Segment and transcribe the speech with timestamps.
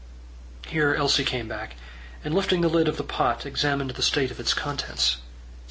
[0.65, 1.75] Here Elsie came back,
[2.23, 5.17] and lifting the lid of the pot, examined the state of its contents.